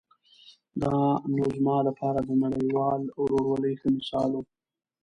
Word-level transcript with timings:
دا 0.81 0.97
نو 1.35 1.43
زما 1.55 1.77
لپاره 1.87 2.19
د 2.23 2.29
نړیوال 2.43 3.01
ورورولۍ 3.21 3.73
ښه 3.79 3.89
مثال 3.97 4.31
و. 4.33 4.39